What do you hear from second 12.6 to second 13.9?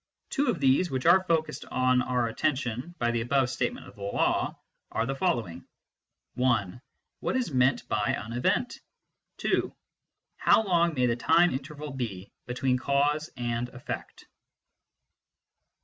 cause and